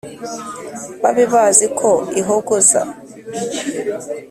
babe 1.01 1.23
bazi 1.33 1.65
ko 1.79 1.89
ihogoza 2.19 2.81